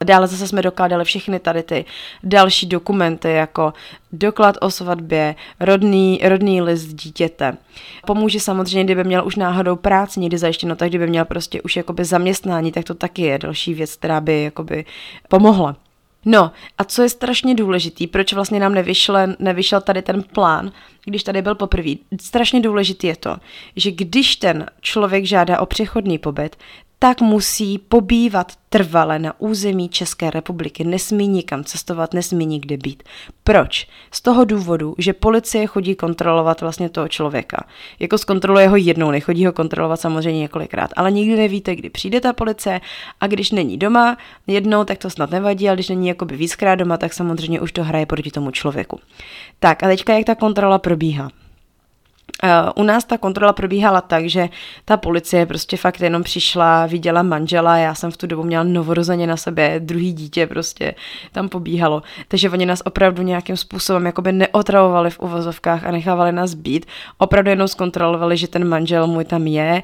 Dále 0.03 0.27
zase 0.27 0.47
jsme 0.47 0.61
dokládali 0.61 1.05
všechny 1.05 1.39
tady 1.39 1.63
ty 1.63 1.85
další 2.23 2.65
dokumenty, 2.65 3.31
jako 3.31 3.73
doklad 4.11 4.55
o 4.61 4.71
svatbě, 4.71 5.35
rodný, 5.59 6.19
rodný 6.23 6.61
list 6.61 6.85
dítěte. 6.85 7.57
Pomůže 8.05 8.39
samozřejmě, 8.39 8.83
kdyby 8.83 9.03
měl 9.03 9.25
už 9.25 9.35
náhodou 9.35 9.75
práci 9.75 10.19
někdy 10.19 10.37
zajištěno, 10.37 10.75
tak 10.75 10.89
kdyby 10.89 11.07
měl 11.07 11.25
prostě 11.25 11.61
už 11.61 11.75
jakoby 11.75 12.05
zaměstnání, 12.05 12.71
tak 12.71 12.83
to 12.83 12.93
taky 12.93 13.21
je 13.21 13.39
další 13.39 13.73
věc, 13.73 13.95
která 13.95 14.21
by 14.21 14.43
jakoby 14.43 14.85
pomohla. 15.27 15.75
No 16.25 16.51
a 16.77 16.83
co 16.83 17.01
je 17.01 17.09
strašně 17.09 17.55
důležitý, 17.55 18.07
proč 18.07 18.33
vlastně 18.33 18.59
nám 18.59 18.73
nevyšel, 18.73 19.17
nevyšel 19.39 19.81
tady 19.81 20.01
ten 20.01 20.23
plán, 20.23 20.71
když 21.05 21.23
tady 21.23 21.41
byl 21.41 21.55
poprvé. 21.55 21.91
Strašně 22.21 22.61
důležitý 22.61 23.07
je 23.07 23.15
to, 23.15 23.37
že 23.75 23.91
když 23.91 24.35
ten 24.35 24.65
člověk 24.81 25.25
žádá 25.25 25.59
o 25.59 25.65
přechodný 25.65 26.17
pobyt, 26.17 26.55
tak 27.03 27.21
musí 27.21 27.77
pobývat 27.77 28.51
trvale 28.69 29.19
na 29.19 29.33
území 29.39 29.89
České 29.89 30.31
republiky, 30.31 30.83
nesmí 30.83 31.27
nikam 31.27 31.63
cestovat, 31.63 32.13
nesmí 32.13 32.45
nikde 32.45 32.77
být. 32.77 33.03
Proč? 33.43 33.87
Z 34.11 34.21
toho 34.21 34.45
důvodu, 34.45 34.95
že 34.97 35.13
policie 35.13 35.67
chodí 35.67 35.95
kontrolovat 35.95 36.61
vlastně 36.61 36.89
toho 36.89 37.07
člověka. 37.07 37.63
Jako 37.99 38.17
zkontroluje 38.17 38.67
ho 38.67 38.75
jednou, 38.75 39.11
nechodí 39.11 39.45
ho 39.45 39.51
kontrolovat 39.51 39.99
samozřejmě 39.99 40.39
několikrát, 40.39 40.91
ale 40.95 41.11
nikdy 41.11 41.35
nevíte, 41.35 41.75
kdy 41.75 41.89
přijde 41.89 42.21
ta 42.21 42.33
policie 42.33 42.81
a 43.19 43.27
když 43.27 43.51
není 43.51 43.77
doma 43.77 44.17
jednou, 44.47 44.83
tak 44.83 44.97
to 44.97 45.09
snad 45.09 45.31
nevadí, 45.31 45.67
ale 45.67 45.75
když 45.75 45.89
není 45.89 46.07
jakoby 46.07 46.37
víckrát 46.37 46.79
doma, 46.79 46.97
tak 46.97 47.13
samozřejmě 47.13 47.61
už 47.61 47.71
to 47.71 47.83
hraje 47.83 48.05
proti 48.05 48.31
tomu 48.31 48.51
člověku. 48.51 48.99
Tak 49.59 49.83
a 49.83 49.87
teďka 49.87 50.13
jak 50.13 50.25
ta 50.25 50.35
kontrola 50.35 50.79
probíhá? 50.79 51.29
U 52.75 52.83
nás 52.83 53.05
ta 53.05 53.17
kontrola 53.17 53.53
probíhala 53.53 54.01
tak, 54.01 54.29
že 54.29 54.49
ta 54.85 54.97
policie 54.97 55.45
prostě 55.45 55.77
fakt 55.77 56.01
jenom 56.01 56.23
přišla, 56.23 56.85
viděla 56.85 57.23
manžela, 57.23 57.77
já 57.77 57.95
jsem 57.95 58.11
v 58.11 58.17
tu 58.17 58.27
dobu 58.27 58.43
měla 58.43 58.63
novorozeně 58.63 59.27
na 59.27 59.37
sebe, 59.37 59.79
druhý 59.79 60.13
dítě 60.13 60.47
prostě 60.47 60.95
tam 61.31 61.49
pobíhalo. 61.49 62.03
Takže 62.27 62.49
oni 62.49 62.65
nás 62.65 62.81
opravdu 62.85 63.23
nějakým 63.23 63.57
způsobem 63.57 64.05
jakoby 64.05 64.31
neotravovali 64.31 65.09
v 65.09 65.19
uvozovkách 65.19 65.85
a 65.85 65.91
nechávali 65.91 66.31
nás 66.31 66.53
být. 66.53 66.85
Opravdu 67.17 67.49
jenom 67.49 67.67
zkontrolovali, 67.67 68.37
že 68.37 68.47
ten 68.47 68.67
manžel 68.67 69.07
můj 69.07 69.25
tam 69.25 69.47
je. 69.47 69.83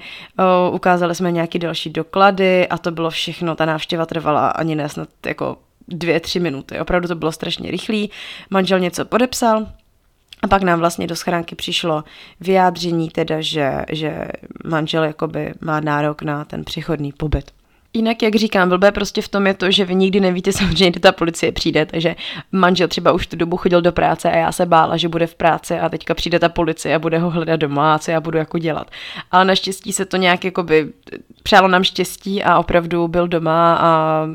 ukázali 0.71 1.15
jsme 1.15 1.31
nějaké 1.31 1.59
další 1.59 1.89
doklady 1.89 2.67
a 2.67 2.77
to 2.77 2.91
bylo 2.91 3.09
všechno. 3.09 3.55
Ta 3.55 3.65
návštěva 3.65 4.05
trvala 4.05 4.47
ani 4.47 4.75
ne 4.75 4.89
snad 4.89 5.09
jako 5.25 5.57
dvě, 5.87 6.19
tři 6.19 6.39
minuty. 6.39 6.79
Opravdu 6.79 7.07
to 7.07 7.15
bylo 7.15 7.31
strašně 7.31 7.71
rychlý. 7.71 8.11
Manžel 8.49 8.79
něco 8.79 9.05
podepsal, 9.05 9.67
a 10.41 10.47
pak 10.47 10.63
nám 10.63 10.79
vlastně 10.79 11.07
do 11.07 11.15
schránky 11.15 11.55
přišlo 11.55 12.03
vyjádření 12.39 13.09
teda, 13.09 13.41
že, 13.41 13.85
že 13.91 14.27
manžel 14.65 15.03
jakoby 15.03 15.53
má 15.61 15.79
nárok 15.79 16.21
na 16.21 16.45
ten 16.45 16.63
přechodný 16.63 17.11
pobyt. 17.11 17.51
Jinak, 17.93 18.23
jak 18.23 18.35
říkám, 18.35 18.69
blbé 18.69 18.91
prostě 18.91 19.21
v 19.21 19.27
tom 19.27 19.47
je 19.47 19.53
to, 19.53 19.71
že 19.71 19.85
vy 19.85 19.95
nikdy 19.95 20.19
nevíte 20.19 20.51
samozřejmě, 20.53 20.91
kdy 20.91 20.99
ta 20.99 21.11
policie 21.11 21.51
přijde, 21.51 21.85
takže 21.85 22.15
manžel 22.51 22.87
třeba 22.87 23.11
už 23.11 23.27
tu 23.27 23.35
dobu 23.35 23.57
chodil 23.57 23.81
do 23.81 23.91
práce 23.91 24.31
a 24.31 24.37
já 24.37 24.51
se 24.51 24.65
bála, 24.65 24.97
že 24.97 25.07
bude 25.07 25.27
v 25.27 25.35
práci 25.35 25.79
a 25.79 25.89
teďka 25.89 26.13
přijde 26.13 26.39
ta 26.39 26.49
policie 26.49 26.95
a 26.95 26.99
bude 26.99 27.17
ho 27.17 27.29
hledat 27.29 27.59
doma 27.59 27.95
a 27.95 27.99
co 27.99 28.11
já 28.11 28.21
budu 28.21 28.37
jako 28.37 28.59
dělat. 28.59 28.91
Ale 29.31 29.45
naštěstí 29.45 29.93
se 29.93 30.05
to 30.05 30.17
nějak 30.17 30.45
jakoby 30.45 30.91
přálo 31.43 31.67
nám 31.67 31.83
štěstí 31.83 32.43
a 32.43 32.59
opravdu 32.59 33.07
byl 33.07 33.27
doma 33.27 33.77
a 33.81 34.25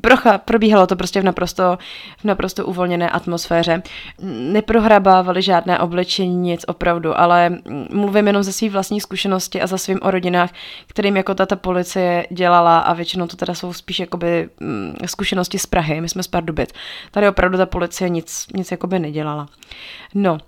procha, 0.00 0.38
probíhalo 0.38 0.86
to 0.86 0.96
prostě 0.96 1.20
v 1.20 1.24
naprosto, 1.24 1.78
v 2.18 2.24
naprosto 2.24 2.66
uvolněné 2.66 3.10
atmosféře. 3.10 3.82
Neprohrabávali 4.22 5.42
žádné 5.42 5.78
oblečení, 5.78 6.36
nic 6.36 6.64
opravdu, 6.68 7.20
ale 7.20 7.58
mluvím 7.92 8.26
jenom 8.26 8.42
ze 8.42 8.52
své 8.52 8.68
vlastní 8.68 9.00
zkušenosti 9.00 9.62
a 9.62 9.66
za 9.66 9.78
svým 9.78 9.98
o 10.02 10.10
rodinách, 10.10 10.50
kterým 10.86 11.16
jako 11.16 11.34
ta 11.34 11.56
policie 11.56 12.26
dělala 12.30 12.78
a 12.78 12.92
většinou 12.92 13.26
to 13.26 13.36
teda 13.36 13.54
jsou 13.54 13.72
spíš 13.72 14.00
jakoby 14.00 14.48
mm, 14.60 14.96
zkušenosti 15.06 15.58
z 15.58 15.66
Prahy, 15.66 16.00
my 16.00 16.08
jsme 16.08 16.22
z 16.22 16.28
Pardubic. 16.28 16.70
Tady 17.10 17.28
opravdu 17.28 17.58
ta 17.58 17.66
policie 17.66 18.08
nic, 18.08 18.46
nic 18.54 18.70
jakoby 18.70 18.98
nedělala. 18.98 19.48
No, 20.14 20.38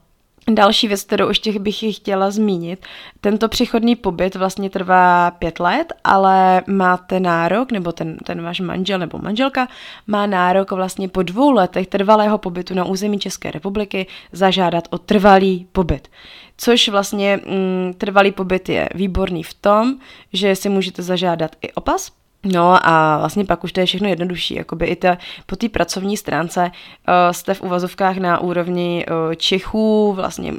Další 0.50 0.88
věc, 0.88 1.02
kterou 1.02 1.28
ještě 1.28 1.58
bych 1.58 1.96
chtěla 1.96 2.30
zmínit, 2.30 2.86
tento 3.20 3.48
přechodný 3.48 3.96
pobyt 3.96 4.34
vlastně 4.34 4.70
trvá 4.70 5.30
pět 5.30 5.60
let, 5.60 5.92
ale 6.04 6.62
máte 6.66 7.20
nárok, 7.20 7.72
nebo 7.72 7.92
ten, 7.92 8.16
ten 8.16 8.42
váš 8.42 8.60
manžel 8.60 8.98
nebo 8.98 9.18
manželka 9.18 9.68
má 10.06 10.26
nárok 10.26 10.70
vlastně 10.70 11.08
po 11.08 11.22
dvou 11.22 11.50
letech 11.50 11.86
trvalého 11.86 12.38
pobytu 12.38 12.74
na 12.74 12.84
území 12.84 13.18
České 13.18 13.50
republiky 13.50 14.06
zažádat 14.32 14.88
o 14.90 14.98
trvalý 14.98 15.66
pobyt. 15.72 16.08
Což 16.56 16.88
vlastně 16.88 17.40
mm, 17.46 17.94
trvalý 17.98 18.32
pobyt 18.32 18.68
je 18.68 18.88
výborný 18.94 19.42
v 19.42 19.54
tom, 19.54 19.98
že 20.32 20.56
si 20.56 20.68
můžete 20.68 21.02
zažádat 21.02 21.56
i 21.62 21.72
opas, 21.72 22.12
No 22.44 22.86
a 22.88 23.18
vlastně 23.18 23.44
pak 23.44 23.64
už 23.64 23.72
to 23.72 23.80
je 23.80 23.86
všechno 23.86 24.08
jednodušší, 24.08 24.54
jakoby 24.54 24.86
i 24.86 24.96
ta, 24.96 25.18
po 25.46 25.56
té 25.56 25.68
pracovní 25.68 26.16
stránce 26.16 26.60
uh, 26.64 27.14
jste 27.32 27.54
v 27.54 27.62
uvazovkách 27.62 28.16
na 28.16 28.40
úrovni 28.40 29.06
uh, 29.10 29.34
Čechů, 29.34 30.12
vlastně 30.12 30.52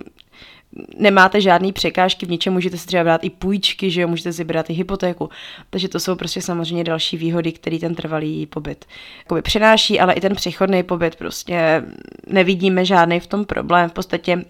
nemáte 0.97 1.41
žádný 1.41 1.73
překážky, 1.73 2.25
v 2.25 2.29
ničem 2.29 2.53
můžete 2.53 2.77
si 2.77 2.87
třeba 2.87 3.03
brát 3.03 3.23
i 3.23 3.29
půjčky, 3.29 3.91
že 3.91 4.01
jo, 4.01 4.07
můžete 4.07 4.33
si 4.33 4.43
brát 4.43 4.69
i 4.69 4.73
hypotéku. 4.73 5.29
Takže 5.69 5.89
to 5.89 5.99
jsou 5.99 6.15
prostě 6.15 6.41
samozřejmě 6.41 6.83
další 6.83 7.17
výhody, 7.17 7.51
který 7.51 7.79
ten 7.79 7.95
trvalý 7.95 8.45
pobyt 8.45 8.85
jakoby 9.19 9.41
přináší, 9.41 9.99
ale 9.99 10.13
i 10.13 10.21
ten 10.21 10.35
přechodný 10.35 10.83
pobyt 10.83 11.15
prostě 11.15 11.83
nevidíme 12.27 12.85
žádný 12.85 13.19
v 13.19 13.27
tom 13.27 13.45
problém. 13.45 13.89
V 13.89 13.93
podstatě 13.93 14.45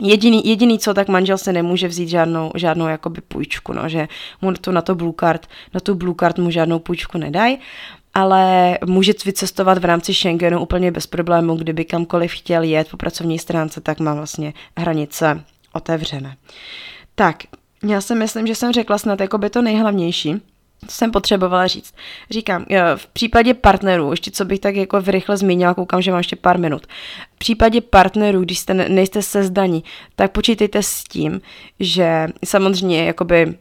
Jediný, 0.00 0.48
jediný 0.48 0.78
co, 0.78 0.94
tak 0.94 1.08
manžel 1.08 1.38
se 1.38 1.52
nemůže 1.52 1.88
vzít 1.88 2.08
žádnou, 2.08 2.50
žádnou 2.54 2.86
jakoby 2.86 3.20
půjčku, 3.20 3.72
no, 3.72 3.88
že 3.88 4.08
mu 4.42 4.52
to 4.52 4.72
na 4.72 4.82
to 4.82 4.94
blue 4.94 5.14
card, 5.20 5.46
na 5.74 5.80
tu 5.80 5.94
blue 5.94 6.14
card 6.20 6.38
mu 6.38 6.50
žádnou 6.50 6.78
půjčku 6.78 7.18
nedají, 7.18 7.58
ale 8.14 8.78
může 8.86 9.12
vycestovat 9.24 9.78
v 9.78 9.84
rámci 9.84 10.14
Schengenu 10.14 10.60
úplně 10.60 10.90
bez 10.90 11.06
problému, 11.06 11.56
kdyby 11.56 11.84
kamkoliv 11.84 12.32
chtěl 12.32 12.62
jet 12.62 12.90
po 12.90 12.96
pracovní 12.96 13.38
stránce, 13.38 13.80
tak 13.80 14.00
má 14.00 14.14
vlastně 14.14 14.52
hranice 14.78 15.44
otevřené. 15.72 16.36
Tak, 17.14 17.36
já 17.88 18.00
si 18.00 18.14
myslím, 18.14 18.46
že 18.46 18.54
jsem 18.54 18.72
řekla 18.72 18.98
snad 18.98 19.20
jako 19.20 19.38
by 19.38 19.50
to 19.50 19.62
nejhlavnější 19.62 20.42
jsem 20.88 21.10
potřebovala 21.10 21.66
říct. 21.66 21.94
Říkám, 22.30 22.64
v 22.96 23.06
případě 23.06 23.54
partnerů, 23.54 24.10
ještě 24.10 24.30
co 24.30 24.44
bych 24.44 24.60
tak 24.60 24.76
jako 24.76 25.00
rychle 25.06 25.36
zmínila, 25.36 25.74
koukám, 25.74 26.02
že 26.02 26.10
mám 26.10 26.18
ještě 26.18 26.36
pár 26.36 26.58
minut. 26.58 26.86
V 27.34 27.38
případě 27.38 27.80
partnerů, 27.80 28.40
když 28.40 28.58
jste, 28.58 28.74
nejste 28.74 29.22
sezdaní, 29.22 29.84
tak 30.16 30.32
počítejte 30.32 30.82
s 30.82 31.04
tím, 31.04 31.40
že 31.80 32.28
samozřejmě 32.44 33.04
jakoby 33.04 33.54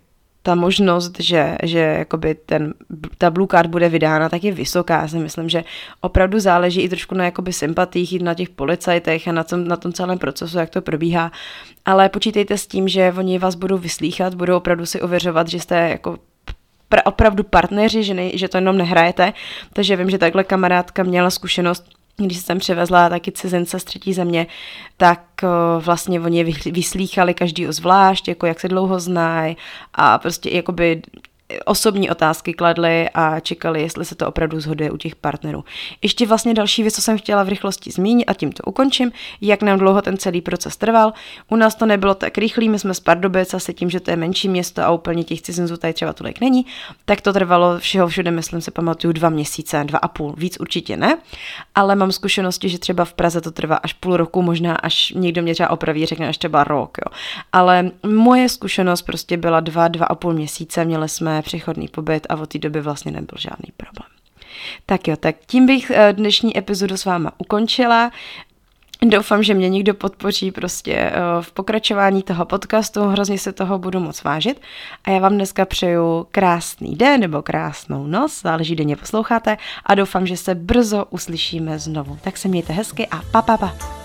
ta 0.44 0.56
možnost, 0.56 1.20
že, 1.20 1.58
že 1.64 1.80
jakoby 1.80 2.36
ten, 2.36 2.74
ta 3.18 3.32
blue 3.32 3.48
card 3.52 3.70
bude 3.70 3.90
vydána, 3.90 4.30
tak 4.30 4.44
je 4.44 4.52
vysoká. 4.52 5.02
Já 5.02 5.08
si 5.08 5.18
myslím, 5.18 5.50
že 5.50 5.64
opravdu 6.02 6.40
záleží 6.40 6.82
i 6.82 6.90
trošku 6.90 7.16
na 7.16 7.26
jakoby 7.26 7.54
sympatích, 7.54 8.22
na 8.22 8.34
těch 8.34 8.50
policajtech 8.50 9.28
a 9.28 9.32
na 9.32 9.44
tom, 9.44 9.68
na 9.68 9.76
tom 9.78 9.94
celém 9.94 10.18
procesu, 10.18 10.58
jak 10.58 10.70
to 10.70 10.82
probíhá. 10.82 11.32
Ale 11.86 12.10
počítejte 12.10 12.58
s 12.58 12.68
tím, 12.68 12.88
že 12.88 13.14
oni 13.18 13.40
vás 13.40 13.56
budou 13.56 13.78
vyslýchat, 13.78 14.36
budou 14.36 14.58
opravdu 14.58 14.86
si 14.86 15.02
ověřovat, 15.02 15.48
že 15.48 15.60
jste 15.60 15.90
jako 15.90 16.18
opravdu 17.02 17.44
partneři, 17.44 18.04
že, 18.04 18.14
ne, 18.14 18.38
že 18.38 18.48
to 18.48 18.58
jenom 18.58 18.78
nehrajete. 18.78 19.34
Takže 19.74 19.96
vím, 19.96 20.10
že 20.10 20.18
takhle 20.18 20.44
kamarádka 20.44 21.04
měla 21.04 21.30
zkušenost, 21.30 21.86
když 22.18 22.38
jsem 22.38 22.60
přivezla 22.60 23.10
taky 23.10 23.32
cizince 23.32 23.80
z 23.80 23.84
třetí 23.84 24.14
země, 24.14 24.48
tak 24.98 25.22
vlastně 25.80 26.22
oni 26.22 26.44
vyslýchali 26.72 27.34
každý 27.34 27.66
zvlášť, 27.70 28.28
jako 28.28 28.46
jak 28.46 28.60
se 28.60 28.68
dlouho 28.68 29.00
znají 29.00 29.58
a 29.94 30.18
prostě 30.18 30.50
jakoby 30.50 31.02
osobní 31.66 32.10
otázky 32.10 32.54
kladli 32.54 33.10
a 33.14 33.40
čekali, 33.40 33.82
jestli 33.82 34.06
se 34.06 34.16
to 34.16 34.28
opravdu 34.28 34.60
zhoduje 34.60 34.92
u 34.92 34.98
těch 34.98 35.16
partnerů. 35.16 35.64
Ještě 36.02 36.28
vlastně 36.28 36.54
další 36.54 36.82
věc, 36.82 36.96
co 36.96 37.02
jsem 37.02 37.18
chtěla 37.18 37.44
v 37.44 37.50
rychlosti 37.50 37.92
zmínit 37.92 38.26
a 38.26 38.34
tím 38.34 38.52
to 38.52 38.64
ukončím, 38.64 39.12
jak 39.42 39.62
nám 39.62 39.80
dlouho 39.80 40.02
ten 40.02 40.18
celý 40.18 40.42
proces 40.42 40.78
trval. 40.78 41.14
U 41.50 41.56
nás 41.56 41.76
to 41.76 41.86
nebylo 41.86 42.16
tak 42.16 42.38
rychlý, 42.38 42.70
my 42.70 42.80
jsme 42.80 42.94
z 42.94 43.00
Pardubic 43.00 43.54
asi 43.54 43.74
tím, 43.74 43.90
že 43.90 44.00
to 44.00 44.12
je 44.12 44.18
menší 44.18 44.50
město 44.50 44.82
a 44.82 44.92
úplně 44.92 45.24
těch 45.24 45.42
cizinců 45.42 45.78
tady 45.78 45.94
třeba 45.94 46.14
tolik 46.14 46.42
není, 46.42 46.66
tak 47.06 47.22
to 47.22 47.34
trvalo 47.34 47.80
všeho 47.80 48.08
všude, 48.08 48.32
myslím 48.32 48.62
se 48.62 48.72
pamatuju, 48.72 49.14
dva 49.14 49.30
měsíce, 49.30 49.84
dva 49.84 50.00
a 50.00 50.08
půl, 50.08 50.34
víc 50.38 50.58
určitě 50.60 50.98
ne, 50.98 51.18
ale 51.76 51.96
mám 51.96 52.12
zkušenosti, 52.12 52.70
že 52.70 52.80
třeba 52.80 53.06
v 53.06 53.14
Praze 53.14 53.42
to 53.42 53.52
trvá 53.52 53.76
až 53.76 53.94
půl 53.94 54.18
roku, 54.18 54.42
možná 54.42 54.76
až 54.76 55.14
někdo 55.16 55.42
mě 55.42 55.54
třeba 55.54 55.70
opraví, 55.70 56.06
řekne 56.06 56.28
až 56.28 56.38
třeba 56.38 56.64
rok, 56.64 56.98
jo. 56.98 57.18
Ale 57.54 57.92
moje 58.08 58.50
zkušenost 58.50 59.02
prostě 59.02 59.38
byla 59.38 59.60
dva, 59.60 59.88
dva 59.88 60.06
a 60.06 60.16
půl 60.16 60.34
měsíce, 60.34 60.86
měli 60.86 61.10
jsme 61.10 61.42
přechodný 61.44 61.88
pobyt 61.88 62.28
a 62.30 62.36
od 62.36 62.50
té 62.50 62.60
doby 62.60 62.82
vlastně 62.82 63.12
nebyl 63.12 63.38
žádný 63.38 63.72
problém. 63.78 64.10
Tak 64.86 65.08
jo, 65.08 65.16
tak 65.16 65.36
tím 65.46 65.66
bych 65.66 65.92
eh, 65.92 66.14
dnešní 66.14 66.58
epizodu 66.58 66.98
s 66.98 67.06
váma 67.06 67.32
ukončila. 67.38 68.12
Doufám, 69.02 69.44
že 69.44 69.54
mě 69.54 69.70
někdo 69.70 69.94
podpoří 69.94 70.52
prostě 70.52 70.94
eh, 70.94 71.12
v 71.42 71.52
pokračování 71.52 72.24
toho 72.24 72.46
podcastu, 72.46 73.02
hrozně 73.02 73.38
se 73.38 73.54
toho 73.54 73.80
budu 73.80 74.00
moc 74.00 74.24
vážit 74.24 74.62
a 75.04 75.10
já 75.10 75.20
vám 75.20 75.34
dneska 75.34 75.66
přeju 75.66 76.28
krásný 76.32 76.96
den 76.96 77.22
nebo 77.22 77.42
krásnou 77.42 78.08
noc, 78.08 78.42
záleží, 78.42 78.76
denně 78.76 78.96
posloucháte 78.96 79.58
a 79.86 79.96
doufám, 79.96 80.28
že 80.28 80.38
se 80.38 80.56
brzo 80.56 81.06
uslyšíme 81.10 81.80
znovu. 81.80 82.18
Tak 82.22 82.38
se 82.38 82.48
mějte 82.48 82.74
hezky 82.74 83.08
a 83.08 83.22
pa 83.32 83.42
pa 83.42 83.58
pa. 83.58 84.03